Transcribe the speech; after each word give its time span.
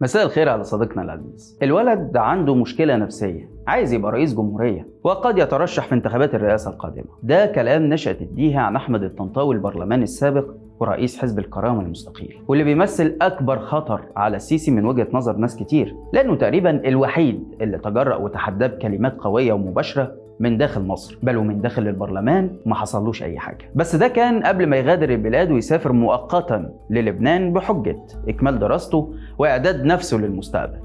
مساء 0.00 0.24
الخير 0.26 0.48
على 0.48 0.64
صديقنا 0.64 1.02
العزيز. 1.02 1.58
الولد 1.62 2.16
عنده 2.16 2.54
مشكلة 2.54 2.96
نفسية 2.96 3.50
عايز 3.66 3.92
يبقى 3.92 4.12
رئيس 4.12 4.34
جمهورية 4.34 4.88
وقد 5.04 5.38
يترشح 5.38 5.86
في 5.86 5.94
انتخابات 5.94 6.34
الرئاسة 6.34 6.70
القادمة. 6.70 7.04
ده 7.22 7.46
كلام 7.46 7.82
نشأت 7.82 8.22
الديها 8.22 8.60
عن 8.60 8.76
أحمد 8.76 9.02
الطنطاوي 9.02 9.54
البرلماني 9.54 10.02
السابق 10.02 10.44
ورئيس 10.80 11.18
حزب 11.18 11.38
الكرامة 11.38 11.80
المستقيل 11.80 12.38
واللي 12.48 12.64
بيمثل 12.64 13.16
أكبر 13.22 13.58
خطر 13.58 14.00
على 14.16 14.36
السيسي 14.36 14.70
من 14.70 14.84
وجهة 14.86 15.06
نظر 15.12 15.36
ناس 15.36 15.56
كتير 15.56 15.96
لأنه 16.12 16.34
تقريبا 16.36 16.88
الوحيد 16.88 17.44
اللي 17.60 17.78
تجرأ 17.78 18.16
وتحداه 18.16 18.66
بكلمات 18.66 19.16
قوية 19.18 19.52
ومباشرة 19.52 20.12
من 20.40 20.58
داخل 20.58 20.82
مصر 20.82 21.18
بل 21.22 21.36
ومن 21.36 21.60
داخل 21.60 21.88
البرلمان 21.88 22.50
ما 22.66 22.74
حصلوش 22.74 23.22
أي 23.22 23.38
حاجة. 23.38 23.70
بس 23.74 23.96
ده 23.96 24.08
كان 24.08 24.42
قبل 24.42 24.66
ما 24.66 24.76
يغادر 24.76 25.10
البلاد 25.10 25.50
ويسافر 25.50 25.92
مؤقتا 25.92 26.72
للبنان 26.90 27.52
بحجة 27.52 27.96
إكمال 28.28 28.58
دراسته 28.58 29.14
وإعداد 29.38 29.84
نفسه 29.84 30.16
للمستقبل. 30.16 30.78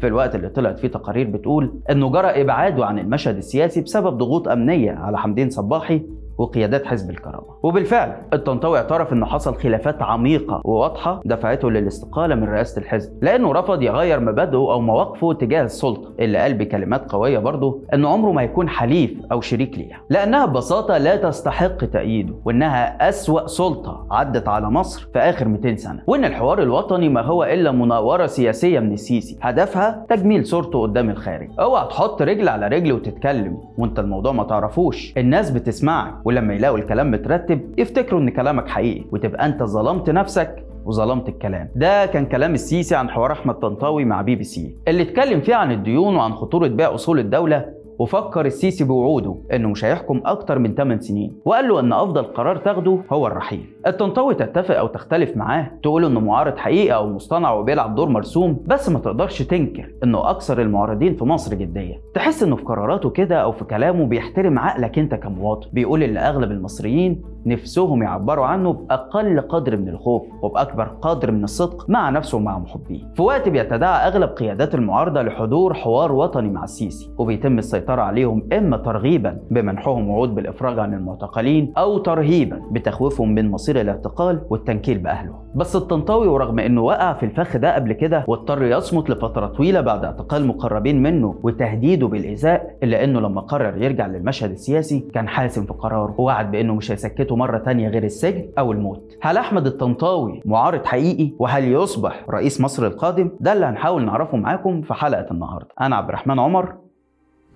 في 0.00 0.06
الوقت 0.06 0.34
اللي 0.34 0.48
طلعت 0.48 0.78
فيه 0.78 0.88
تقارير 0.88 1.30
بتقول 1.30 1.80
إنه 1.90 2.10
جرى 2.10 2.40
إبعاده 2.42 2.86
عن 2.86 2.98
المشهد 2.98 3.36
السياسي 3.36 3.80
بسبب 3.80 4.18
ضغوط 4.18 4.48
أمنية 4.48 4.92
على 4.92 5.18
حمدين 5.18 5.50
صباحي 5.50 6.02
وقيادات 6.38 6.86
حزب 6.86 7.10
الكرامه 7.10 7.46
وبالفعل 7.62 8.16
الطنطاوي 8.32 8.78
اعترف 8.78 9.12
إنه 9.12 9.26
حصل 9.26 9.54
خلافات 9.54 10.02
عميقة 10.02 10.60
وواضحة 10.64 11.20
دفعته 11.24 11.70
للاستقالة 11.70 12.34
من 12.34 12.44
رئاسة 12.44 12.80
الحزب 12.80 13.24
لأنه 13.24 13.52
رفض 13.52 13.82
يغير 13.82 14.20
مبادئه 14.20 14.56
أو 14.58 14.80
مواقفه 14.80 15.32
تجاه 15.32 15.62
السلطة 15.62 16.12
اللي 16.20 16.38
قال 16.38 16.54
بكلمات 16.54 17.12
قوية 17.12 17.38
برضه 17.38 17.80
انه 17.94 18.08
عمره 18.08 18.32
ما 18.32 18.42
يكون 18.42 18.68
حليف 18.68 19.10
أو 19.32 19.40
شريك 19.40 19.78
ليها. 19.78 20.00
لأنها 20.10 20.46
ببساطة 20.46 20.98
لا 20.98 21.16
تستحق 21.16 21.76
تأييده 21.84 22.34
وإنها 22.44 23.08
أسوأ 23.08 23.46
سلطة 23.46 24.06
عدت 24.10 24.48
على 24.48 24.70
مصر 24.70 25.08
في 25.12 25.18
آخر 25.18 25.48
200 25.48 25.76
سنة 25.76 26.02
وإن 26.06 26.24
الحوار 26.24 26.62
الوطني 26.62 27.08
ما 27.08 27.20
هو 27.20 27.44
إلا 27.44 27.72
مناورة 27.72 28.26
سياسية 28.26 28.80
من 28.80 28.92
السيسي. 28.92 29.38
هدفها 29.42 30.06
تجميل 30.08 30.46
صورته 30.46 30.82
قدام 30.82 31.10
الخارج. 31.10 31.48
أوعى 31.60 31.88
تحط 31.88 32.22
رجل 32.22 32.48
على 32.48 32.66
رجل 32.68 32.92
وتتكلم 32.92 33.58
وإنت 33.78 33.98
الموضوع 33.98 34.32
ما 34.32 34.44
تعرفوش. 34.44 35.12
الناس 35.16 35.50
بتسمعك 35.50 36.14
ولما 36.28 36.54
يلاقوا 36.54 36.78
الكلام 36.78 37.10
مترتب 37.10 37.78
يفتكروا 37.78 38.20
إن 38.20 38.30
كلامك 38.30 38.68
حقيقي 38.68 39.04
وتبقى 39.12 39.46
أنت 39.46 39.62
ظلمت 39.62 40.10
نفسك 40.10 40.64
وظلمت 40.84 41.28
الكلام. 41.28 41.68
ده 41.76 42.06
كان 42.06 42.26
كلام 42.26 42.54
السيسي 42.54 42.94
عن 42.96 43.10
حوار 43.10 43.32
أحمد 43.32 43.54
طنطاوي 43.54 44.04
مع 44.04 44.22
بي 44.22 44.36
بي 44.36 44.44
سي. 44.44 44.76
اللي 44.88 45.02
اتكلم 45.02 45.40
فيه 45.40 45.54
عن 45.54 45.72
الديون 45.72 46.16
وعن 46.16 46.32
خطورة 46.32 46.68
بيع 46.68 46.94
أصول 46.94 47.18
الدولة 47.18 47.64
وفكر 47.98 48.46
السيسي 48.46 48.84
بوعوده 48.84 49.34
إنه 49.52 49.68
مش 49.68 49.84
هيحكم 49.84 50.20
أكتر 50.24 50.58
من 50.58 50.74
8 50.74 51.00
سنين 51.00 51.36
وقال 51.44 51.68
له 51.68 51.80
إن 51.80 51.92
أفضل 51.92 52.22
قرار 52.22 52.56
تاخده 52.56 52.98
هو 53.12 53.26
الرحيل. 53.26 53.66
الطنطاوي 53.86 54.34
تتفق 54.34 54.78
أو 54.78 54.86
تختلف 54.86 55.36
معاه 55.36 55.70
تقول 55.82 56.04
إنه 56.04 56.20
معارض 56.20 56.56
حقيقي 56.56 56.94
أو 56.94 57.08
مصطنع 57.08 57.52
وبيلعب 57.52 57.94
دور 57.94 58.08
مرسوم 58.08 58.62
بس 58.66 58.88
ما 58.88 58.98
تقدرش 58.98 59.42
تنكر 59.42 59.90
إنه 60.04 60.30
أكثر 60.30 60.60
المعارضين 60.62 61.14
في 61.14 61.24
مصر 61.24 61.54
جدية. 61.54 61.94
تحس 62.14 62.42
إنه 62.42 62.56
في 62.56 62.62
قراراته 62.64 63.10
كده 63.10 63.36
أو 63.36 63.52
في 63.52 63.64
كلامه 63.64 64.06
بيحترم 64.06 64.58
عقلك 64.58 64.98
أنت 64.98 65.14
كمواطن 65.14 65.68
بيقول 65.72 66.02
اللي 66.02 66.20
أغلب 66.20 66.50
المصريين 66.50 67.22
نفسهم 67.48 68.02
يعبروا 68.02 68.46
عنه 68.46 68.72
بأقل 68.72 69.40
قدر 69.40 69.76
من 69.76 69.88
الخوف 69.88 70.22
وبأكبر 70.42 70.84
قدر 71.02 71.30
من 71.30 71.44
الصدق 71.44 71.90
مع 71.90 72.10
نفسه 72.10 72.36
ومع 72.38 72.58
محبيه. 72.58 73.00
في 73.16 73.22
وقت 73.22 73.48
بيتداعى 73.48 74.08
أغلب 74.08 74.28
قيادات 74.30 74.74
المعارضة 74.74 75.22
لحضور 75.22 75.74
حوار 75.74 76.12
وطني 76.12 76.48
مع 76.48 76.64
السيسي 76.64 77.10
وبيتم 77.18 77.58
السيطرة 77.58 78.02
عليهم 78.02 78.48
إما 78.52 78.76
ترغيبا 78.76 79.38
بمنحهم 79.50 80.08
وعود 80.10 80.34
بالإفراج 80.34 80.78
عن 80.78 80.94
المعتقلين 80.94 81.72
أو 81.78 81.98
ترهيبا 81.98 82.62
بتخويفهم 82.70 83.34
من 83.34 83.50
مصير 83.50 83.80
الاعتقال 83.80 84.40
والتنكيل 84.50 84.98
بأهله. 84.98 85.34
بس 85.54 85.76
الطنطاوي 85.76 86.28
ورغم 86.28 86.58
إنه 86.58 86.80
وقع 86.82 87.12
في 87.12 87.26
الفخ 87.26 87.56
ده 87.56 87.74
قبل 87.74 87.92
كده 87.92 88.24
واضطر 88.28 88.62
يصمت 88.62 89.10
لفترة 89.10 89.46
طويلة 89.46 89.80
بعد 89.80 90.04
اعتقال 90.04 90.46
مقربين 90.46 91.02
منه 91.02 91.34
وتهديده 91.42 92.06
بالإيذاء 92.08 92.76
إلا 92.82 93.04
إنه 93.04 93.20
لما 93.20 93.40
قرر 93.40 93.82
يرجع 93.82 94.06
للمشهد 94.06 94.50
السياسي 94.50 95.00
كان 95.14 95.28
حاسم 95.28 95.64
في 95.64 95.72
قراره 95.72 96.14
ووعد 96.18 96.50
بإنه 96.50 96.74
مش 96.74 96.90
هيسكته 96.92 97.36
مرة 97.38 97.58
تانية 97.58 97.88
غير 97.88 98.04
السجن 98.04 98.48
أو 98.58 98.72
الموت. 98.72 99.18
هل 99.22 99.36
أحمد 99.36 99.66
الطنطاوي 99.66 100.42
معارض 100.44 100.84
حقيقي؟ 100.86 101.32
وهل 101.38 101.72
يصبح 101.72 102.24
رئيس 102.30 102.60
مصر 102.60 102.86
القادم؟ 102.86 103.30
ده 103.40 103.52
اللي 103.52 103.66
هنحاول 103.66 104.04
نعرفه 104.04 104.36
معاكم 104.36 104.82
في 104.82 104.94
حلقة 104.94 105.26
النهاردة. 105.30 105.68
أنا 105.80 105.96
عبد 105.96 106.08
الرحمن 106.08 106.38
عمر 106.38 106.74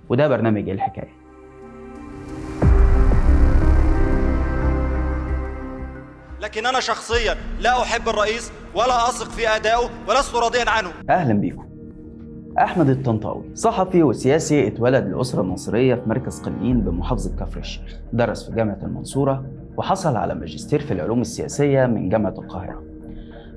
وده 0.08 0.28
برنامج 0.28 0.68
الحكاية. 0.68 1.12
لكن 6.42 6.66
أنا 6.66 6.80
شخصيا 6.80 7.34
لا 7.60 7.82
أحب 7.82 8.08
الرئيس 8.08 8.52
ولا 8.74 9.08
أثق 9.08 9.30
في 9.30 9.48
أدائه 9.48 9.90
ولست 10.08 10.34
راضيا 10.34 10.70
عنه. 10.70 10.88
أهلا 11.10 11.34
بيكم. 11.34 11.64
أحمد 12.58 12.88
الطنطاوي 12.88 13.42
صحفي 13.54 14.02
وسياسي 14.02 14.66
اتولد 14.66 15.06
لأسرة 15.06 15.42
مصرية 15.42 15.94
في 15.94 16.02
مركز 16.06 16.40
قليين 16.42 16.80
بمحافظة 16.80 17.36
كفر 17.36 17.60
الشيخ 17.60 17.96
درس 18.12 18.50
في 18.50 18.56
جامعة 18.56 18.78
المنصورة 18.82 19.44
وحصل 19.76 20.16
على 20.16 20.34
ماجستير 20.34 20.80
في 20.80 20.94
العلوم 20.94 21.20
السياسية 21.20 21.86
من 21.86 22.08
جامعة 22.08 22.34
القاهرة. 22.38 22.82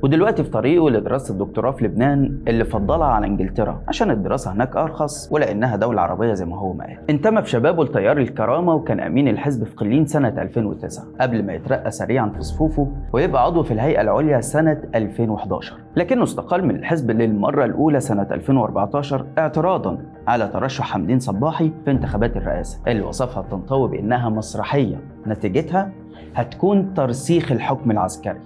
ودلوقتي 0.04 0.44
في 0.44 0.50
طريقه 0.50 0.90
لدراسة 0.90 1.34
الدكتوراه 1.34 1.72
في 1.72 1.86
لبنان 1.86 2.40
اللي 2.48 2.64
فضلها 2.66 3.08
عن 3.08 3.24
إنجلترا 3.24 3.82
عشان 3.88 4.12
الدراسة 4.12 4.52
هناك 4.52 4.76
أرخص 4.76 5.30
ولأنها 5.32 5.76
دولة 5.76 6.02
عربية 6.02 6.34
زي 6.34 6.46
ما 6.46 6.58
هو 6.58 6.74
ما 6.74 6.84
قال. 6.86 6.98
انتمى 7.10 7.42
في 7.42 7.50
شبابه 7.50 7.84
لتيار 7.84 8.18
الكرامة 8.18 8.74
وكان 8.74 9.00
أمين 9.00 9.28
الحزب 9.28 9.64
في 9.64 9.76
قليين 9.76 10.06
سنة 10.06 10.42
2009 10.42 11.06
قبل 11.22 11.46
ما 11.46 11.54
يترقى 11.54 11.92
سريعا 11.92 12.30
في 12.30 12.42
صفوفه 12.42 12.92
ويبقى 13.14 13.44
عضو 13.44 13.64
في 13.64 13.74
الهيئة 13.74 14.02
العليا 14.02 14.42
سنة 14.42 14.82
2011 14.96 15.76
لكنه 15.96 16.24
استقال 16.24 16.66
من 16.68 16.76
الحزب 16.76 17.12
للمرة 17.12 17.66
الأولى 17.66 18.00
سنة 18.00 18.28
2014 18.32 19.26
اعتراضا 19.38 19.98
على 20.28 20.48
ترشح 20.48 20.86
حمدين 20.92 21.20
صباحي 21.20 21.72
في 21.86 21.92
انتخابات 21.92 22.38
الرئاسة 22.38 22.80
اللي 22.88 23.02
وصفها 23.04 23.42
الطنطاوي 23.44 23.90
بأنها 23.90 24.30
مسرحية. 24.30 25.15
نتيجتها 25.28 25.92
هتكون 26.36 26.94
ترسيخ 26.94 27.52
الحكم 27.52 27.92
العسكري. 27.92 28.40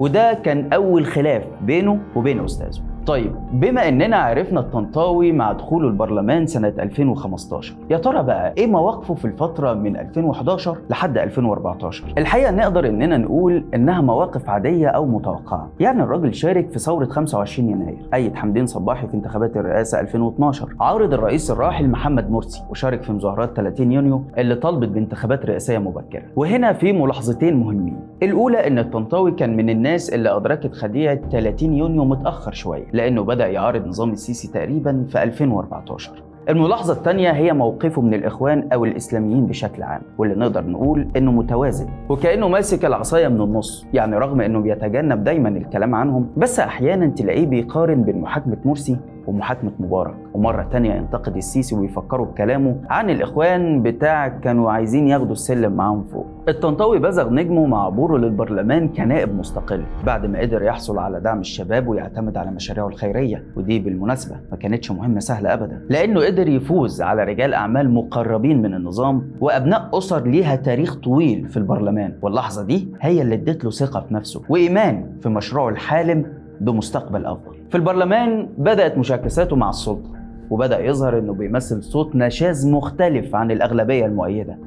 وده 0.00 0.34
كان 0.34 0.72
أول 0.72 1.06
خلاف 1.06 1.42
بينه 1.62 2.00
وبين 2.16 2.44
أستاذه. 2.44 2.93
طيب 3.06 3.32
بما 3.52 3.88
إننا 3.88 4.16
عرفنا 4.16 4.60
الطنطاوي 4.60 5.32
مع 5.32 5.52
دخوله 5.52 5.88
البرلمان 5.88 6.46
سنة 6.46 6.68
2015 6.78 7.74
يا 7.90 7.98
ترى 7.98 8.22
بقى 8.22 8.54
إيه 8.58 8.66
مواقفه 8.66 9.14
في 9.14 9.24
الفترة 9.24 9.72
من 9.74 9.96
2011 9.96 10.76
لحد 10.90 11.18
2014 11.18 12.04
الحقيقة 12.18 12.50
نقدر 12.52 12.86
إننا 12.86 13.16
نقول 13.16 13.64
إنها 13.74 14.00
مواقف 14.00 14.48
عادية 14.50 14.88
أو 14.88 15.06
متوقعة. 15.06 15.68
يعني 15.80 16.02
الراجل 16.02 16.34
شارك 16.34 16.70
في 16.70 16.78
ثورة 16.78 17.04
25 17.04 17.70
يناير 17.70 17.98
أيد 18.14 18.34
حمدين 18.36 18.66
صباحي 18.66 19.06
في 19.06 19.14
انتخابات 19.14 19.56
الرئاسة 19.56 20.00
2012 20.00 20.68
عارض 20.80 21.14
الرئيس 21.14 21.50
الراحل 21.50 21.88
محمد 21.88 22.30
مرسي 22.30 22.62
وشارك 22.70 23.02
في 23.02 23.12
مظاهرات 23.12 23.56
30 23.56 23.92
يونيو 23.92 24.22
اللي 24.38 24.54
طالبت 24.54 24.88
بانتخابات 24.88 25.46
رئاسية 25.46 25.78
مبكرة. 25.78 26.22
وهنا 26.36 26.72
في 26.72 26.92
ملاحظتين 26.92 27.56
مهمين. 27.56 27.96
الأولى 28.22 28.66
إن 28.66 28.78
الطنطاوي 28.78 29.32
كان 29.32 29.56
من 29.56 29.70
الناس 29.70 30.10
اللي 30.10 30.36
أدركت 30.36 30.74
خديعة 30.74 31.14
30 31.30 31.74
يونيو 31.74 32.04
متأخر 32.04 32.52
شوية. 32.52 32.93
لأنه 32.94 33.22
بدأ 33.22 33.46
يعارض 33.46 33.86
نظام 33.86 34.10
السيسي 34.10 34.48
تقريبا 34.48 35.06
في 35.08 35.22
2014 35.22 36.12
الملاحظة 36.48 36.92
الثانية 36.92 37.30
هي 37.30 37.52
موقفه 37.52 38.02
من 38.02 38.14
الإخوان 38.14 38.68
أو 38.72 38.84
الإسلاميين 38.84 39.46
بشكل 39.46 39.82
عام 39.82 40.02
واللي 40.18 40.34
نقدر 40.34 40.66
نقول 40.66 41.08
إنه 41.16 41.32
متوازن 41.32 41.86
وكأنه 42.08 42.48
ماسك 42.48 42.84
العصاية 42.84 43.28
من 43.28 43.40
النص 43.40 43.86
يعني 43.92 44.16
رغم 44.16 44.40
إنه 44.40 44.60
بيتجنب 44.60 45.24
دايما 45.24 45.48
الكلام 45.48 45.94
عنهم 45.94 46.28
بس 46.36 46.60
أحيانا 46.60 47.06
تلاقيه 47.06 47.46
بيقارن 47.46 48.02
بين 48.02 48.20
محاكمة 48.20 48.56
مرسي 48.64 48.96
ومحاكمة 49.26 49.72
مبارك. 49.80 50.14
ومرة 50.34 50.68
تانية 50.72 50.94
ينتقد 50.94 51.36
السيسي 51.36 51.74
ويفكروا 51.74 52.26
بكلامه 52.26 52.76
عن 52.90 53.10
الإخوان 53.10 53.82
بتاع 53.82 54.28
كانوا 54.28 54.70
عايزين 54.70 55.08
ياخدوا 55.08 55.32
السلم 55.32 55.72
معاهم 55.72 56.04
فوق. 56.04 56.26
الطنطاوي 56.48 56.98
بزغ 56.98 57.30
نجمه 57.30 57.66
مع 57.66 57.86
عبوره 57.86 58.18
للبرلمان 58.18 58.88
كنائب 58.88 59.38
مستقل. 59.38 59.82
بعد 60.06 60.26
ما 60.26 60.38
قدر 60.40 60.62
يحصل 60.62 60.98
على 60.98 61.20
دعم 61.20 61.40
الشباب 61.40 61.88
ويعتمد 61.88 62.36
على 62.36 62.50
مشاريعه 62.50 62.88
الخيرية 62.88 63.44
ودي 63.56 63.78
بالمناسبة 63.78 64.36
ما 64.50 64.56
كانتش 64.56 64.90
مهمة 64.90 65.20
سهلة 65.20 65.52
أبدا. 65.52 65.82
لأنه 65.90 66.26
قدر 66.26 66.48
يفوز 66.48 67.02
على 67.02 67.24
رجال 67.24 67.54
أعمال 67.54 67.94
مقربين 67.94 68.62
من 68.62 68.74
النظام 68.74 69.30
وأبناء 69.40 69.98
أسر 69.98 70.26
ليها 70.26 70.56
تاريخ 70.56 70.94
طويل 70.94 71.48
في 71.48 71.56
البرلمان. 71.56 72.12
واللحظة 72.22 72.64
دي 72.64 72.88
هي 73.00 73.22
اللي 73.22 73.34
ادت 73.34 73.64
له 73.64 73.70
ثقة 73.70 74.00
في 74.00 74.14
نفسه 74.14 74.42
وإيمان 74.48 75.06
في 75.20 75.28
مشروعه 75.28 75.68
الحالم 75.68 76.26
بمستقبل 76.60 77.26
أفضل. 77.26 77.54
في 77.70 77.74
البرلمان 77.76 78.48
بدأت 78.58 78.98
مشاكساته 78.98 79.56
مع 79.56 79.68
السلطة 79.70 80.10
وبدأ 80.50 80.84
يظهر 80.84 81.18
إنه 81.18 81.32
بيمثل 81.32 81.82
صوت 81.82 82.16
نشاز 82.16 82.66
مختلف 82.66 83.34
عن 83.34 83.50
الأغلبية 83.50 84.06
المؤيدة. 84.06 84.58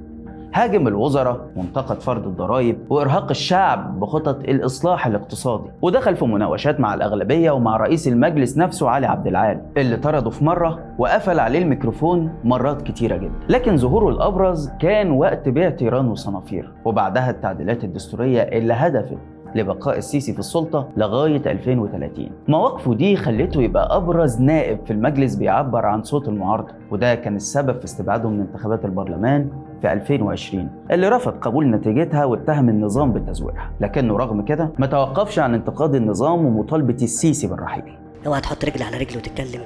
هاجم 0.54 0.88
الوزراء 0.88 1.48
وانتقد 1.56 2.01
فرض 2.01 2.28
الضرائب 2.28 2.78
وإرهاق 2.89 3.30
الشعب 3.30 4.00
بخطط 4.00 4.39
الإصلاح 4.39 5.07
الاقتصادي 5.07 5.69
ودخل 5.81 6.16
في 6.16 6.25
مناوشات 6.25 6.80
مع 6.80 6.94
الأغلبية 6.94 7.51
ومع 7.51 7.78
رئيس 7.78 8.07
المجلس 8.07 8.57
نفسه 8.57 8.89
علي 8.89 9.07
عبد 9.07 9.28
العال 9.28 9.62
اللي 9.78 9.98
طرده 9.98 10.30
في 10.30 10.45
مرة 10.45 10.80
وقفل 10.98 11.39
عليه 11.39 11.60
الميكروفون 11.63 12.30
مرات 12.44 12.81
كتيرة 12.81 13.18
جدا. 13.18 13.34
لكن 13.50 13.78
ظهوره 13.78 14.10
الأبرز 14.10 14.69
كان 14.80 15.12
وقت 15.12 15.50
بيع 15.50 15.69
تيران 15.69 16.07
وصنافير 16.07 16.72
وبعدها 16.86 17.30
التعديلات 17.30 17.84
الدستورية 17.84 18.42
اللي 18.42 18.74
هدفت 18.74 19.18
لبقاء 19.55 19.97
السيسي 19.97 20.33
في 20.33 20.39
السلطة 20.39 20.89
لغاية 20.97 21.51
2030 21.51 22.29
مواقفه 22.47 22.94
دي 22.94 23.15
خلته 23.15 23.61
يبقى 23.61 23.97
أبرز 23.97 24.41
نائب 24.41 24.79
في 24.85 24.94
المجلس 24.94 25.35
بيعبر 25.35 25.85
عن 25.85 26.03
صوت 26.03 26.27
المعارضة 26.27 26.73
وده 26.91 27.15
كان 27.15 27.35
السبب 27.35 27.79
في 27.79 27.85
استبعاده 27.85 28.29
من 28.29 28.39
انتخابات 28.39 28.85
البرلمان 28.85 29.49
في 29.81 29.94
2020 29.94 30.69
اللي 30.91 31.09
رفض 31.09 31.31
قبول 31.31 31.71
نتيجتها 31.71 32.25
واتهم 32.25 32.69
النظام 32.69 33.13
بتزويرها. 33.13 33.71
لكنه 33.81 34.17
رغم 34.17 34.41
كده 34.41 34.69
ما 34.79 34.85
توقفش 34.88 35.39
عن 35.39 35.53
انتقاد 35.53 35.95
النظام 35.95 36.45
ومطالبة 36.45 36.97
السيسي 37.03 37.47
بالرحيل. 37.47 37.83
اوعى 38.27 38.41
تحط 38.41 38.65
رجل 38.65 38.83
على 38.83 38.97
رجل 38.97 39.17
وتتكلم 39.17 39.61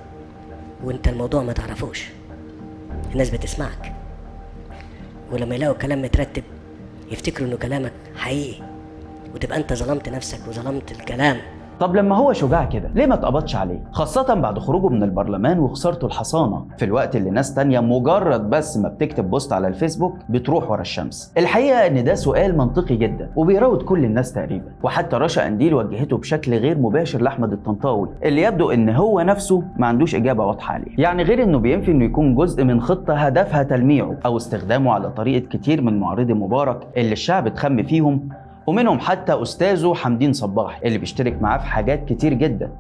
وانت 0.84 1.08
الموضوع 1.08 1.44
ما 1.44 1.54
تعرفوش. 1.54 2.10
الناس 3.14 3.30
بتسمعك. 3.30 3.94
ولما 5.34 5.56
يلاقوا 5.56 5.76
كلام 5.76 6.02
مترتب 6.02 6.44
يفتكروا 7.12 7.48
إنه 7.48 7.58
كلامك 7.58 7.92
حقيقي. 8.16 8.64
وتبقى 9.36 9.58
انت 9.58 9.74
ظلمت 9.74 10.10
نفسك 10.10 10.48
وظلمت 10.48 10.92
الكلام. 10.92 11.36
طب 11.80 11.96
لما 11.96 12.16
هو 12.18 12.34
شجاع 12.34 12.66
كده 12.66 12.90
ليه 12.96 13.06
ما 13.06 13.14
اتقبضش 13.14 13.56
عليه؟ 13.56 13.80
خاصة 13.92 14.34
بعد 14.34 14.60
خروجه 14.60 14.88
من 14.90 15.04
البرلمان 15.04 15.60
وخسارته 15.60 16.06
الحصانة. 16.06 16.66
في 16.78 16.86
الوقت 16.86 17.16
اللي 17.16 17.30
ناس 17.30 17.54
تانية 17.54 17.80
مجرد 17.80 18.50
بس 18.50 18.78
ما 18.78 18.90
بتكتب 18.90 19.30
بوست 19.30 19.54
على 19.54 19.68
الفيسبوك 19.68 20.18
بتروح 20.30 20.72
ورا 20.72 20.82
الشمس. 20.82 21.34
الحقيقة 21.38 21.88
إن 21.88 22.04
ده 22.04 22.16
سؤال 22.16 22.58
منطقي 22.58 22.96
جدا 22.96 23.30
وبيراود 23.36 23.82
كل 23.82 24.06
الناس 24.06 24.34
تقريبا. 24.34 24.66
وحتى 24.84 25.16
رشا 25.16 25.44
قنديل 25.46 25.74
وجهته 25.74 26.18
بشكل 26.18 26.54
غير 26.54 26.78
مباشر 26.78 27.22
لأحمد 27.22 27.52
الطنطاوي 27.54 28.10
اللي 28.24 28.42
يبدو 28.42 28.72
إن 28.72 28.90
هو 28.90 29.22
نفسه 29.22 29.64
ما 29.78 29.88
عندوش 29.88 30.16
إجابة 30.16 30.46
واضحة 30.46 30.74
عليه. 30.74 30.92
يعني 30.98 31.24
غير 31.24 31.44
إنه 31.44 31.60
بينفي 31.60 31.92
إنه 31.92 32.06
يكون 32.06 32.36
جزء 32.36 32.64
من 32.64 32.82
خطة 32.82 33.14
هدفها 33.14 33.64
تلميعه 33.64 34.16
أو 34.26 34.38
استخدامه 34.38 34.92
على 34.94 35.10
طريقة 35.10 35.48
كتير 35.50 35.82
من 35.82 36.00
معارضي 36.00 36.34
مبارك 36.34 36.88
اللي 36.98 37.12
الشعب 37.14 37.48
اتخم 37.48 37.84
فيهم 37.84 38.30
ومنهم 38.68 39.00
حتى 39.00 39.42
أستاذه 39.42 39.94
حمدين 39.94 40.34
صباح 40.34 40.80
اللي 40.86 40.98
بيشترك 40.98 41.42
معاه 41.42 41.58
في 41.58 41.66
حاجات 41.66 42.06
كتير 42.06 42.34
جدا. 42.34 42.72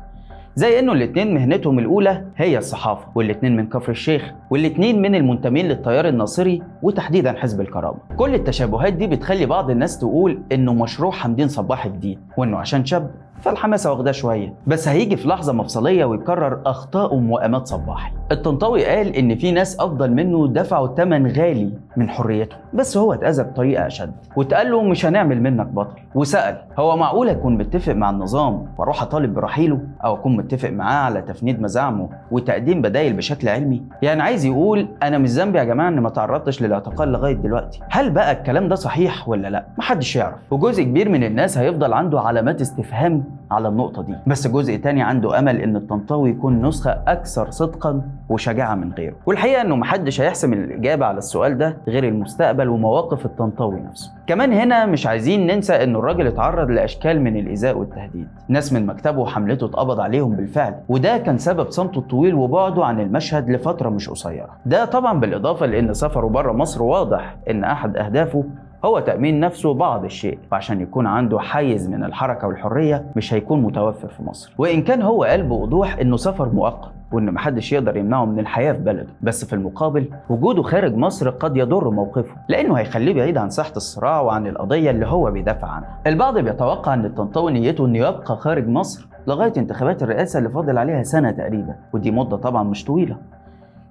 زي 0.55 0.79
إنه 0.79 0.93
الاتنين 0.93 1.33
مهنتهم 1.33 1.79
الأولى 1.79 2.25
هي 2.37 2.57
الصحافة 2.57 3.05
والاتنين 3.15 3.55
من 3.55 3.67
كفر 3.67 3.91
الشيخ 3.91 4.31
والاتنين 4.49 5.01
من 5.01 5.15
المنتمين 5.15 5.65
للتيار 5.67 6.07
الناصري 6.07 6.61
وتحديدا 6.81 7.33
حزب 7.39 7.61
الكرامة. 7.61 7.97
كل 8.17 8.35
التشابهات 8.35 8.93
دي 8.93 9.07
بتخلي 9.07 9.45
بعض 9.45 9.69
الناس 9.69 9.99
تقول 9.99 10.39
إنه 10.51 10.73
مشروع 10.73 11.11
حمدين 11.11 11.47
صباح 11.47 11.87
جديد 11.87 12.19
وإنه 12.37 12.57
عشان 12.57 12.85
شاب 12.85 13.11
فالحماسة 13.41 13.91
واخداه 13.91 14.11
شوية 14.11 14.53
بس 14.67 14.87
هيجي 14.87 15.17
في 15.17 15.27
لحظة 15.27 15.53
مفصلية 15.53 16.05
ويكرر 16.05 16.61
اخطاء 16.65 17.13
ومؤامات 17.15 17.67
صباحي. 17.67 18.11
الطنطاوي 18.31 18.85
قال 18.85 19.15
إن 19.15 19.35
في 19.35 19.51
ناس 19.51 19.79
أفضل 19.79 20.11
منه 20.11 20.47
دفعوا 20.47 20.95
ثمن 20.95 21.27
غالي 21.27 21.71
من 21.97 22.09
حريته 22.09 22.55
بس 22.73 22.97
هو 22.97 23.13
اتأذى 23.13 23.43
بطريقة 23.43 23.87
أشد. 23.87 24.11
واتقال 24.35 24.71
له 24.71 24.83
مش 24.83 25.05
هنعمل 25.05 25.41
منك 25.43 25.65
بطل. 25.67 25.99
وسأل 26.15 26.57
هو 26.79 26.97
معقول 26.97 27.29
أكون 27.29 27.57
متفق 27.57 27.93
مع 27.93 28.09
النظام 28.09 28.65
وأروح 28.77 29.01
أطالب 29.01 29.33
برحيله 29.33 29.79
أو 30.05 30.15
أكون 30.15 30.37
متفق 30.37 30.69
معاه 30.69 31.05
على 31.05 31.21
تفنيد 31.21 31.61
مزاعمه 31.61 32.09
وتقديم 32.31 32.81
بدايل 32.81 33.13
بشكل 33.13 33.49
علمي؟ 33.49 33.81
يعني 34.01 34.21
عايز 34.21 34.45
يقول 34.45 34.87
أنا 35.03 35.17
مش 35.17 35.29
ذنبي 35.29 35.57
يا 35.59 35.63
جماعة 35.63 35.87
إن 35.87 35.99
ما 35.99 36.09
تعرضتش 36.09 36.61
للاعتقال 36.61 37.11
لغاية 37.11 37.33
دلوقتي. 37.33 37.79
هل 37.89 38.09
بقى 38.09 38.31
الكلام 38.31 38.67
ده 38.67 38.75
صحيح 38.75 39.29
ولا 39.29 39.47
لا؟ 39.47 39.65
محدش 39.77 40.15
يعرف. 40.15 40.35
وجزء 40.51 40.83
كبير 40.83 41.09
من 41.09 41.23
الناس 41.23 41.57
هيفضل 41.57 41.93
عنده 41.93 42.19
علامات 42.21 42.61
استفهام 42.61 43.23
على 43.51 43.67
النقطة 43.67 44.01
دي. 44.01 44.15
بس 44.27 44.47
جزء 44.47 44.77
تاني 44.77 45.01
عنده 45.01 45.39
أمل 45.39 45.61
إن 45.61 45.75
الطنطاوي 45.75 46.29
يكون 46.29 46.65
نسخة 46.65 46.91
أكثر 47.07 47.51
صدقا 47.51 48.01
وشجاعة 48.29 48.75
من 48.75 48.91
غيره. 48.93 49.15
والحقيقة 49.25 49.61
إنه 49.61 49.75
محدش 49.75 50.21
هيحسم 50.21 50.53
الإجابة 50.53 51.05
على 51.05 51.17
السؤال 51.17 51.57
ده 51.57 51.77
غير 51.87 52.07
المستقبل 52.07 52.69
ومواقف 52.69 53.25
الطنطاوي 53.25 53.79
نفسه. 53.79 54.11
كمان 54.27 54.53
هنا 54.53 54.85
مش 54.85 55.07
عايزين 55.07 55.47
ننسى 55.47 55.83
إنه 55.83 55.99
الراجل 55.99 56.27
اتعرض 56.27 56.69
لأشكال 56.69 57.21
من 57.21 57.37
الإيذاء 57.37 57.77
والتهديد. 57.77 58.27
ناس 58.49 58.73
من 58.73 58.85
مكتبه 58.85 59.19
وحملته 59.19 59.65
اتقبض 59.65 59.99
عليهم 59.99 60.35
بالفعل. 60.35 60.75
وده 60.89 61.17
كان 61.17 61.37
سبب 61.37 61.69
صمته 61.69 61.99
الطويل 61.99 62.35
وبعده 62.35 62.85
عن 62.85 62.99
المشهد 63.01 63.49
لفترة 63.49 63.89
مش 63.89 64.09
قصيرة. 64.09 64.49
ده 64.65 64.85
طبعا 64.85 65.19
بالإضافة 65.19 65.65
لأن 65.65 65.93
سفره 65.93 66.27
بره 66.27 66.51
مصر 66.51 66.83
واضح 66.83 67.35
إن 67.49 67.63
أحد 67.63 67.97
أهدافه 67.97 68.43
هو 68.85 68.99
تأمين 68.99 69.39
نفسه 69.39 69.73
بعض 69.73 70.03
الشيء 70.03 70.39
وعشان 70.51 70.81
يكون 70.81 71.07
عنده 71.07 71.39
حيز 71.39 71.89
من 71.89 72.03
الحركة 72.03 72.47
والحرية 72.47 73.05
مش 73.15 73.33
هيكون 73.33 73.61
متوفر 73.61 74.07
في 74.07 74.23
مصر. 74.23 74.53
وإن 74.57 74.81
كان 74.81 75.01
هو 75.01 75.23
قال 75.23 75.43
بوضوح 75.43 75.97
إنه 75.97 76.17
سفر 76.17 76.49
مؤقت 76.49 76.91
وإن 77.11 77.31
محدش 77.33 77.71
يقدر 77.73 77.97
يمنعه 77.97 78.25
من 78.25 78.39
الحياة 78.39 78.73
في 78.73 78.79
بلده. 78.79 79.07
بس 79.21 79.45
في 79.45 79.53
المقابل 79.53 80.05
وجوده 80.29 80.61
خارج 80.63 80.95
مصر 80.95 81.29
قد 81.29 81.57
يضر 81.57 81.89
موقفه 81.89 82.35
لأنه 82.49 82.73
هيخليه 82.75 83.13
بعيد 83.13 83.37
عن 83.37 83.49
ساحة 83.49 83.73
الصراع 83.75 84.21
وعن 84.21 84.47
القضية 84.47 84.91
اللي 84.91 85.05
هو 85.05 85.31
بيدافع 85.31 85.67
عنها. 85.67 85.99
البعض 86.07 86.37
بيتوقع 86.37 86.93
إن 86.93 87.05
الطنطاوي 87.05 87.51
نيته 87.51 87.85
إنه 87.85 87.97
يبقى 87.97 88.35
خارج 88.37 88.67
مصر 88.67 89.07
لغاية 89.27 89.53
انتخابات 89.57 90.03
الرئاسة 90.03 90.37
اللي 90.39 90.49
فاضل 90.49 90.77
عليها 90.77 91.03
سنة 91.03 91.31
تقريبا 91.31 91.75
ودي 91.93 92.11
مدة 92.11 92.37
طبعا 92.37 92.63
مش 92.63 92.85
طويلة. 92.85 93.17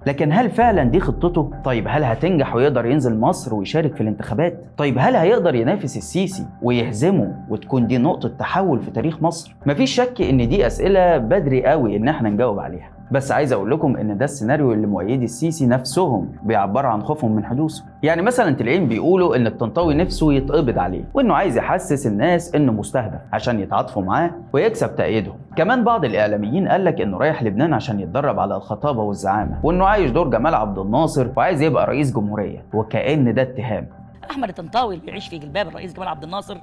لكن 0.07 0.31
هل 0.31 0.49
فعلا 0.49 0.83
دي 0.83 0.99
خطته؟ 0.99 1.51
طيب 1.63 1.85
هل 1.89 2.03
هتنجح 2.03 2.55
ويقدر 2.55 2.85
ينزل 2.85 3.19
مصر 3.19 3.55
ويشارك 3.55 3.95
في 3.95 4.01
الانتخابات؟ 4.01 4.63
طيب 4.77 4.95
هل 4.99 5.15
هيقدر 5.15 5.55
ينافس 5.55 5.97
السيسي 5.97 6.45
ويهزمه 6.61 7.35
وتكون 7.49 7.87
دي 7.87 7.97
نقطة 7.97 8.29
تحول 8.29 8.81
في 8.81 8.91
تاريخ 8.91 9.21
مصر؟ 9.23 9.55
مفيش 9.65 9.95
شك 9.95 10.21
إن 10.21 10.49
دي 10.49 10.67
أسئلة 10.67 11.17
بدري 11.17 11.65
قوي 11.65 11.95
إن 11.95 12.07
إحنا 12.07 12.29
نجاوب 12.29 12.59
عليها 12.59 12.89
بس 13.11 13.31
عايز 13.31 13.53
أقول 13.53 13.71
لكم 13.71 13.97
إن 13.97 14.17
ده 14.17 14.25
السيناريو 14.25 14.73
اللي 14.73 14.87
مؤيدي 14.87 15.25
السيسي 15.25 15.67
نفسهم 15.67 16.29
بيعبروا 16.43 16.89
عن 16.91 17.03
خوفهم 17.03 17.31
من 17.35 17.45
حدوثه. 17.45 17.83
يعني 18.03 18.21
مثلا 18.21 18.55
تلاقيهم 18.55 18.87
بيقولوا 18.87 19.35
إن 19.35 19.47
الطنطاوي 19.47 19.93
نفسه 19.93 20.33
يتقبض 20.33 20.77
عليه 20.79 21.03
وإنه 21.13 21.33
عايز 21.33 21.57
يحسس 21.57 22.07
الناس 22.07 22.55
إنه 22.55 22.71
مستهدف 22.71 23.19
عشان 23.33 23.59
يتعاطفوا 23.59 24.03
معاه 24.03 24.31
ويكسب 24.53 24.95
تأييدهم. 24.95 25.35
كمان 25.55 25.83
بعض 25.83 26.05
الإعلاميين 26.05 26.67
قال 26.67 26.85
لك 26.85 27.01
إنه 27.01 27.17
رايح 27.17 27.43
لبنان 27.43 27.73
عشان 27.73 27.99
يتدرب 27.99 28.39
على 28.39 28.55
الخطابة 28.55 29.01
والزعامة 29.03 29.59
وإنه 29.63 29.85
عايش 29.85 30.11
دور 30.11 30.29
جمال 30.29 30.55
عبد 30.55 30.77
الناصر 30.77 31.27
وعايز 31.37 31.61
يبقى 31.61 31.87
رئيس 31.87 32.13
جمهورية 32.13 32.63
وكأن 32.73 33.33
ده 33.33 33.41
اتهام. 33.41 33.87
أحمد 34.31 34.49
الطنطاوي 34.49 34.93
اللي 34.95 35.05
بيعيش 35.05 35.27
في 35.27 35.37
جلباب 35.37 35.67
الرئيس 35.67 35.93
جمال 35.93 36.07
عبد 36.07 36.23
الناصر 36.23 36.57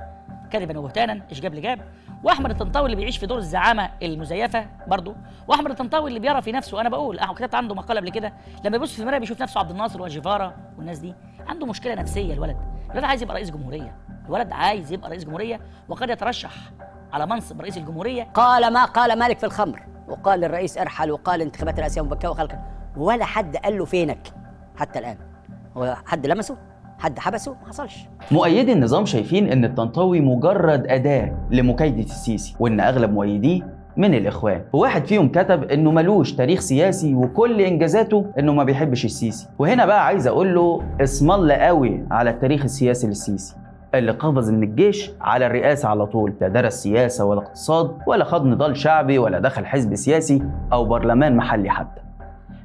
كذبا 0.49 0.79
وبهتانا 0.79 1.23
إيش 1.31 1.41
جاب 1.41 1.55
لجاب 1.55 1.81
وأحمد 2.25 2.51
الطنطاوي 2.51 2.87
اللي 2.87 2.97
بيعيش 2.97 3.19
في 3.19 3.27
دور 3.27 3.39
الزعامة 3.39 3.91
المزيفة 4.03 4.67
برضه 4.87 5.17
وأحمد 5.49 5.71
الطنطاوي 5.71 6.09
اللي 6.09 6.21
بيرى 6.21 6.43
في 6.43 6.53
نفسه 6.53 6.81
أنا 6.81 6.89
بقول 6.89 7.19
أنا 7.19 7.33
كتبت 7.33 7.55
عنده 7.55 7.75
مقاله 7.75 8.01
قبل 8.01 8.11
كده 8.11 8.33
لما 8.65 8.77
يبص 8.77 8.95
في 8.95 9.01
المراية 9.01 9.19
بيشوف 9.19 9.43
نفسه 9.43 9.61
عبد 9.61 9.71
الناصر 9.71 10.03
وجيفارا 10.03 10.57
والناس 10.77 10.99
دي. 10.99 11.15
عنده 11.49 11.67
مشكلة 11.67 11.95
نفسية 11.95 12.35
الولد. 12.35 12.57
الولد 12.91 13.05
عايز 13.05 13.23
يبقى 13.23 13.35
رئيس 13.35 13.51
جمهورية. 13.51 13.97
الولد 14.27 14.53
عايز 14.53 14.93
يبقى 14.93 15.11
رئيس 15.11 15.25
جمهورية 15.25 15.61
وقد 15.89 16.11
يترشح 16.11 16.53
على 17.13 17.27
منصب 17.27 17.61
رئيس 17.61 17.77
الجمهورية. 17.77 18.23
قال 18.23 18.73
ما 18.73 18.85
قال 18.85 19.19
مالك 19.19 19.39
في 19.39 19.47
الخمر 19.47 19.83
وقال 20.09 20.41
للرئيس 20.41 20.79
أرحل 20.79 21.11
وقال 21.11 21.43
انتخابات 21.43 21.75
الرئاسيه 21.75 22.03
مبكره 22.03 22.29
وخلق. 22.29 22.59
ولا 22.97 23.25
حد 23.25 23.57
قال 23.57 23.79
له 23.79 23.85
فينك 23.85 24.29
حتى 24.77 24.99
الآن. 24.99 25.19
هو 25.77 25.97
حد 26.07 26.27
لمسه؟ 26.27 26.57
حد 26.99 27.19
حبسه؟ 27.19 27.53
ما 27.63 27.69
حصلش. 27.69 28.09
مؤيدي 28.31 28.73
النظام 28.73 29.05
شايفين 29.05 29.53
إن 29.53 29.65
الطنطاوي 29.65 30.21
مجرد 30.21 30.87
أداة 30.87 31.37
لمكايدة 31.51 32.03
السيسي 32.03 32.57
وإن 32.61 32.81
أغلب 32.81 33.13
مؤيديه 33.13 33.79
من 33.97 34.15
الإخوان. 34.15 34.63
وواحد 34.73 35.07
فيهم 35.07 35.29
كتب 35.29 35.65
إنه 35.65 35.91
ملوش 35.91 36.33
تاريخ 36.33 36.61
سياسي 36.61 37.15
وكل 37.15 37.61
إنجازاته 37.61 38.27
إنه 38.39 38.53
ما 38.55 38.65
بيحبش 38.65 39.05
السيسي. 39.05 39.49
وهنا 39.59 39.87
بقى 39.87 40.07
عايز 40.07 40.27
أقول 40.27 40.55
له 40.55 40.83
اسم 41.01 41.31
الله 41.31 41.55
قوي 41.55 42.07
على 42.11 42.31
التاريخ 42.31 42.63
السياسي 42.63 43.07
للسيسي. 43.07 43.57
اللي 43.95 44.13
قفز 44.13 44.51
من 44.51 44.63
الجيش 44.63 45.11
على 45.21 45.47
الرئاسة 45.47 45.89
على 45.89 46.07
طول. 46.07 46.35
لا 46.41 46.49
درس 46.49 46.75
سياسة 46.75 47.25
ولا 47.25 47.41
اقتصاد 47.41 47.99
ولا 48.07 48.25
خد 48.25 48.47
نضال 48.47 48.77
شعبي 48.77 49.19
ولا 49.19 49.39
دخل 49.39 49.67
حزب 49.67 49.95
سياسي 49.95 50.43
أو 50.73 50.85
برلمان 50.85 51.37
محلي 51.37 51.71
حتى. 51.71 52.01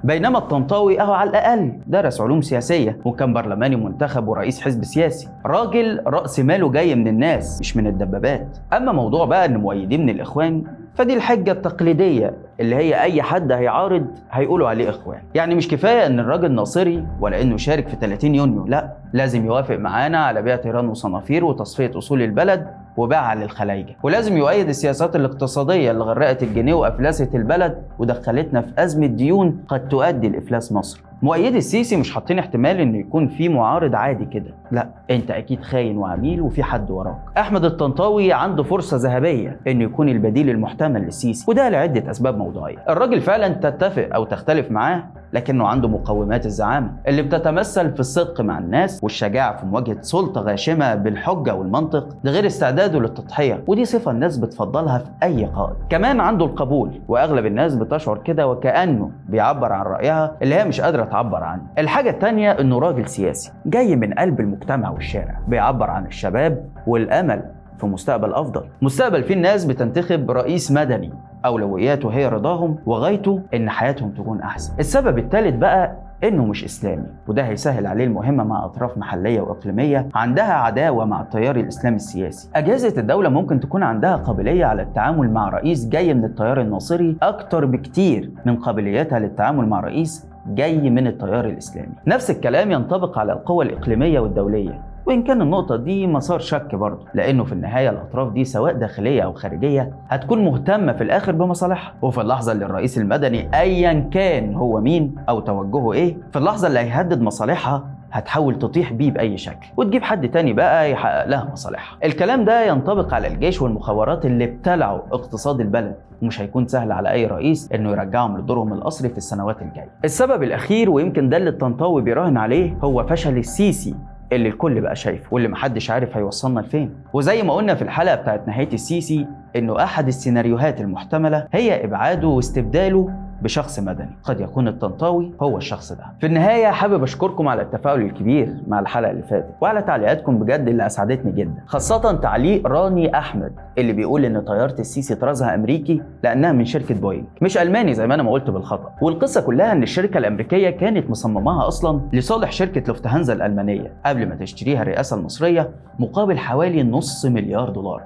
بينما 0.04 0.38
الطنطاوي 0.38 1.02
أهو 1.02 1.14
على 1.14 1.30
الأقل 1.30 1.72
درس 1.88 2.22
علوم 2.22 2.42
سياسية 2.42 2.98
وكان 3.06 3.34
برلماني 3.34 3.76
منتخب 3.76 4.28
ورئيس 4.28 4.62
حزب 4.62 4.84
سياسي. 4.84 5.28
راجل 5.46 6.02
رأس 6.08 6.40
ماله 6.40 6.72
جاي 6.72 6.96
من 6.96 7.08
الناس 7.08 7.60
مش 7.60 7.78
من 7.78 7.88
الدبابات. 7.88 8.58
أما 8.74 8.92
موضوع 8.92 9.26
بقى 9.26 9.46
إن 9.46 9.58
مؤيدينه 9.58 10.02
من 10.04 10.10
الإخوان 10.10 10.64
فدي 10.96 11.14
الحجة 11.14 11.52
التقليدية 11.52 12.34
اللي 12.60 12.76
هي 12.76 13.02
أي 13.02 13.22
حد 13.22 13.52
هيعارض 13.52 14.06
هيقولوا 14.32 14.70
عليه 14.70 14.90
إخوان. 14.90 15.20
يعني 15.36 15.56
مش 15.56 15.68
كفاية 15.68 16.06
إن 16.08 16.20
الراجل 16.20 16.52
ناصري 16.52 17.06
ولا 17.22 17.42
إنه 17.42 17.58
شارك 17.58 17.88
في 17.88 17.96
30 18.02 18.36
يونيو 18.36 18.66
لا. 18.68 18.94
لازم 19.14 19.46
يوافق 19.46 19.76
معانا 19.76 20.18
على 20.18 20.42
بيع 20.42 20.56
تيران 20.56 20.88
وصنافير 20.90 21.46
وتصفية 21.46 21.92
أصول 21.98 22.22
البلد 22.22 22.68
وباعها 22.98 23.36
للخلايجة 23.36 23.96
ولازم 24.04 24.38
يؤيد 24.38 24.70
السياسات 24.70 25.16
الاقتصادية 25.16 25.92
اللي 25.92 26.04
غرقت 26.04 26.44
الجنيه 26.44 26.74
وأفلست 26.74 27.36
البلد 27.36 27.84
ودخلتنا 28.00 28.62
في 28.62 28.72
أزمة 28.78 29.08
ديون 29.08 29.64
قد 29.68 29.88
تؤدي 29.90 30.30
لإفلاس 30.30 30.72
مصر. 30.72 31.02
مؤيدي 31.24 31.58
السيسي 31.58 31.98
مش 31.98 32.14
حاطين 32.14 32.40
احتمال 32.40 32.80
انه 32.80 32.98
يكون 32.98 33.28
في 33.28 33.50
معارض 33.50 33.96
عادي 33.96 34.26
كده. 34.26 34.54
لا 34.72 34.88
أنت 35.12 35.32
أكيد 35.32 35.62
خاين 35.64 35.98
وعميل 35.98 36.42
وفي 36.42 36.64
حد 36.64 36.92
وراك. 36.92 37.18
أحمد 37.38 37.66
الطنطاوي 37.66 38.34
عنده 38.34 38.64
فرصة 38.64 38.98
ذهبية 38.98 39.60
انه 39.68 39.84
يكون 39.84 40.10
البديل 40.10 40.50
المحتمل 40.50 41.02
للسيسي 41.02 41.46
وده 41.48 41.70
لعدة 41.70 42.12
أسباب 42.12 42.38
موضوعية. 42.38 42.78
الراجل 42.90 43.22
فعلا 43.22 43.48
تتفق 43.48 44.10
أو 44.16 44.24
تختلف 44.24 44.72
معاه 44.72 45.04
لكنه 45.34 45.68
عنده 45.68 45.88
مقومات 45.88 46.46
الزعامة 46.46 46.92
اللي 47.08 47.22
بتتمثل 47.22 47.94
في 47.94 48.00
الصدق 48.00 48.42
مع 48.42 48.58
الناس 48.60 49.00
والشجاعة 49.04 49.58
في 49.58 49.66
مواجهة 49.66 50.02
سلطة 50.02 50.42
غاشمة 50.42 50.96
بالحجة 50.96 51.56
والمنطق 51.56 52.08
ده 52.24 52.32
غير 52.32 52.46
استعداده 52.46 53.00
للتضحية 53.00 53.64
ودي 53.68 53.86
صفة 53.86 54.12
الناس 54.12 54.38
بتفضلها 54.38 54.98
في 54.98 55.10
أي 55.24 55.46
قائد. 55.46 55.76
كمان 55.90 56.20
عنده 56.20 56.46
القبول 56.46 57.02
وأغلب 57.08 57.46
الناس 57.46 57.76
بتشعر 57.76 58.18
كده 58.18 58.48
وكأنه 58.48 59.12
بيعبر 59.30 59.74
عن 59.74 59.86
رأيها 59.86 60.36
اللي 60.42 60.56
هي 60.56 60.66
مش 60.66 60.82
قادرة 60.82 61.04
تعبر 61.14 61.44
عنه 61.44 61.62
الحاجة 61.78 62.10
التانية 62.10 62.52
إنه 62.52 62.80
راجل 62.80 63.08
سياسي 63.08 63.52
جاي 63.66 63.96
من 63.96 64.14
قلب 64.14 64.40
المجتمع 64.40 64.90
والشارع 64.90 65.40
بيعبر 65.48 65.90
عن 65.90 66.06
الشباب 66.06 66.66
والأمل 66.88 67.44
في 67.80 67.86
مستقبل 67.86 68.34
أفضل. 68.34 68.64
مستقبل 68.82 69.24
فيه 69.24 69.34
الناس 69.34 69.66
بتنتخب 69.66 70.32
رئيس 70.32 70.72
مدني 70.72 71.14
أولوياته 71.46 72.10
هي 72.10 72.28
رضاهم 72.28 72.78
وغايته 72.86 73.42
إن 73.54 73.70
حياتهم 73.70 74.10
تكون 74.12 74.42
أحسن. 74.42 74.74
السبب 74.80 75.18
الثالث 75.18 75.56
بقى 75.56 75.96
إنه 76.24 76.46
مش 76.46 76.64
إسلامي 76.64 77.06
وده 77.28 77.44
هيسهل 77.44 77.88
عليه 77.88 78.06
المهمة 78.06 78.44
مع 78.44 78.66
أطراف 78.66 78.98
محلية 78.98 79.42
وإقليمية 79.42 80.08
عندها 80.16 80.54
عداوة 80.54 81.06
مع 81.06 81.22
التيار 81.22 81.56
الإسلامي 81.56 81.96
السياسي. 81.96 82.50
أجهزة 82.56 83.02
الدولة 83.02 83.30
ممكن 83.30 83.60
تكون 83.60 83.84
عندها 83.84 84.16
قابلية 84.16 84.66
على 84.66 84.82
التعامل 84.82 85.32
مع 85.32 85.50
رئيس 85.50 85.88
جاي 85.90 86.14
من 86.14 86.26
التيار 86.26 86.62
الناصري 86.62 87.18
أكتر 87.22 87.66
بكتير 87.66 88.32
من 88.46 88.56
قابليتها 88.56 89.20
للتعامل 89.20 89.68
مع 89.68 89.80
رئيس 89.80 90.28
جاي 90.48 90.90
من 90.90 91.08
التيار 91.08 91.46
الإسلامي. 91.46 91.94
نفس 92.08 92.32
الكلام 92.32 92.72
ينطبق 92.72 93.20
على 93.20 93.34
القوى 93.34 93.66
الإقليمية 93.66 94.20
والدولية. 94.20 94.82
وإن 95.06 95.24
كان 95.24 95.42
النقطة 95.42 95.76
دي 95.76 96.08
مسار 96.08 96.40
شك 96.40 96.76
برضه 96.76 97.06
لأنه 97.14 97.44
في 97.44 97.52
النهاية 97.54 97.90
الأطراف 97.90 98.34
دي 98.34 98.44
سواء 98.46 98.74
داخلية 98.74 99.22
أو 99.22 99.34
خارجية 99.34 99.94
هتكون 100.10 100.46
مهتمة 100.46 100.94
في 100.94 101.04
الآخر 101.04 101.32
بمصالحها. 101.32 101.94
وفي 102.02 102.22
اللحظة 102.22 102.52
اللي 102.52 102.66
الرئيس 102.66 102.98
المدني 102.98 103.60
أيا 103.60 104.10
كان 104.12 104.56
هو 104.56 104.82
مين 104.82 105.16
أو 105.30 105.40
توجهه 105.40 105.94
إيه 105.94 106.18
في 106.32 106.40
اللحظة 106.40 106.68
اللي 106.68 106.80
هيهدد 106.80 107.22
مصالحها 107.22 107.84
هتحاول 108.14 108.60
تطيح 108.60 108.94
بيه 108.94 109.12
بأي 109.12 109.38
شكل 109.38 109.68
وتجيب 109.78 110.04
حد 110.04 110.30
تاني 110.32 110.54
بقى 110.54 110.92
يحقق 110.92 111.26
لها 111.28 111.50
مصالحها. 111.52 111.98
الكلام 112.04 112.46
ده 112.46 112.66
ينطبق 112.68 113.14
على 113.14 113.28
الجيش 113.28 113.62
والمخابرات 113.62 114.26
اللي 114.26 114.44
ابتلعوا 114.44 115.00
اقتصاد 115.12 115.60
البلد 115.62 115.96
ومش 116.22 116.42
هيكون 116.42 116.68
سهل 116.68 116.92
على 116.92 117.12
أي 117.12 117.26
رئيس 117.28 117.72
إنه 117.72 117.92
يرجعهم 117.92 118.38
لدورهم 118.38 118.74
الأصلي 118.74 119.10
في 119.10 119.18
السنوات 119.18 119.62
الجاية. 119.62 119.90
السبب 120.06 120.44
الأخير 120.44 120.90
ويمكن 120.90 121.30
ده 121.30 121.38
اللي 121.38 121.50
الطنطاوي 121.50 122.02
بيراهن 122.02 122.38
عليه 122.38 122.78
هو 122.84 123.04
فشل 123.08 123.38
السيسي 123.38 123.96
اللي 124.32 124.50
الكل 124.50 124.82
بقى 124.82 124.96
شايفه 124.96 125.28
واللي 125.32 125.48
محدش 125.48 125.90
عارف 125.92 126.18
هيوصلنا 126.18 126.60
لفين. 126.60 126.96
وزي 127.14 127.44
ما 127.44 127.54
قلنا 127.54 127.76
في 127.76 127.82
الحلقة 127.82 128.16
بتاعت 128.16 128.48
نهاية 128.48 128.74
السيسي 128.74 129.28
إنه 129.56 129.84
أحد 129.84 130.08
السيناريوهات 130.08 130.82
المحتملة 130.82 131.48
هي 131.54 131.86
إبعاده 131.86 132.28
واستبداله 132.28 133.10
بشخص 133.44 133.80
مدني. 133.80 134.18
قد 134.24 134.40
يكون 134.42 134.68
الطنطاوي 134.68 135.32
هو 135.42 135.58
الشخص 135.58 135.94
ده. 135.94 136.04
في 136.20 136.26
النهاية 136.26 136.68
حابب 136.68 137.04
أشكركم 137.04 137.48
على 137.48 137.62
التفاعل 137.62 138.02
الكبير 138.02 138.54
مع 138.68 138.80
الحلقة 138.80 139.12
اللي 139.12 139.24
فاتت 139.24 139.50
وعلى 139.62 139.82
تعليقاتكم 139.82 140.40
بجد 140.40 140.68
اللي 140.68 140.86
أسعدتني 140.86 141.32
جدا. 141.32 141.64
خاصة 141.66 142.12
تعليق 142.12 142.68
راني 142.68 143.18
أحمد 143.18 143.52
اللي 143.78 143.94
بيقول 143.94 144.26
إن 144.26 144.42
طيارة 144.42 144.76
السيسي 144.80 145.16
طرازها 145.16 145.56
أمريكي 145.56 146.02
لأنها 146.24 146.52
من 146.52 146.66
شركة 146.66 146.96
بوينج. 146.96 147.26
مش 147.42 147.58
ألماني 147.58 147.94
زي 147.94 148.08
ما 148.08 148.16
أنا 148.16 148.24
ما 148.24 148.32
قلت 148.32 148.50
بالخطأ. 148.50 148.90
والقصة 149.02 149.42
كلها 149.42 149.72
إن 149.72 149.84
الشركة 149.84 150.18
الأمريكية 150.18 150.70
كانت 150.70 151.10
مصمماها 151.10 151.68
أصلا 151.68 152.02
لصالح 152.14 152.52
شركة 152.52 152.84
لوفتهانزا 152.88 153.34
الألمانية 153.34 153.92
قبل 154.06 154.30
ما 154.30 154.36
تشتريها 154.36 154.82
الرئاسة 154.82 155.18
المصرية 155.18 155.70
مقابل 156.00 156.38
حوالي 156.38 156.84
نص 156.84 157.26
مليار 157.26 157.70
دولار. 157.70 158.02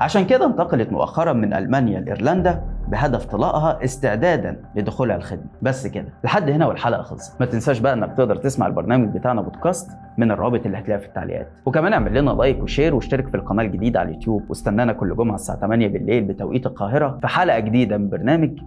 عشان 0.00 0.24
كده 0.24 0.46
انتقلت 0.46 0.92
مؤخرا 0.92 1.32
من 1.32 1.54
ألمانيا 1.54 2.00
لإيرلندا 2.00 2.62
بهدف 2.94 3.24
طلاقها 3.26 3.84
استعدادا 3.84 4.62
لدخولها 4.74 5.16
الخدمة. 5.16 5.46
بس 5.62 5.86
كده 5.86 6.08
لحد 6.24 6.50
هنا 6.50 6.66
والحلقة 6.66 7.02
خلصت. 7.02 7.40
ما 7.40 7.46
تنساش 7.46 7.78
بقى 7.78 7.92
إنك 7.92 8.16
تقدر 8.16 8.36
تسمع 8.36 8.66
البرنامج 8.66 9.08
بتاعنا 9.16 9.42
بودكاست 9.42 9.90
من 10.18 10.30
الرابط 10.30 10.66
اللي 10.66 10.78
هتلاقيها 10.78 11.00
في 11.00 11.06
التعليقات. 11.06 11.48
وكمان 11.66 11.92
اعمل 11.92 12.14
لنا 12.20 12.30
like 12.30 12.62
و 12.62 12.67
share 12.67 12.94
واشترك 12.94 13.28
في 13.28 13.36
القناة 13.36 13.64
الجديدة 13.64 14.00
على 14.00 14.08
اليوتيوب. 14.08 14.42
واستنانا 14.48 14.92
كل 14.92 15.16
جمعة 15.16 15.34
الساعة 15.34 15.58
8 15.58 15.88
بالليل 15.88 16.24
بتوقيت 16.24 16.66
القاهرة 16.66 17.18
في 17.20 17.26
حلقة 17.26 17.58
جديدة 17.58 17.98
من 17.98 18.08
برنامج 18.10 18.58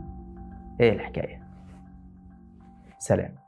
إيه 0.79 0.93
الحكاية. 0.93 1.41
سلام. 3.00 3.47